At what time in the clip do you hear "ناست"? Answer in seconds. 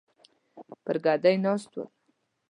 1.43-1.71